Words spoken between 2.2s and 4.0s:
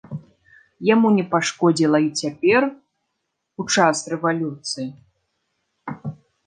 цяпер, у час